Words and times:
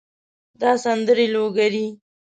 دا 0.61 0.71
سندرې 0.83 1.27
لوګري 1.35 1.87